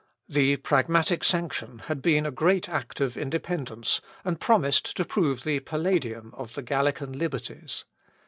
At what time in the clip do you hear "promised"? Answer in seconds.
4.39-4.97